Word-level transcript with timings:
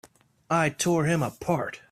I 0.49 0.69
tore 0.69 1.05
him 1.05 1.21
apart! 1.21 1.79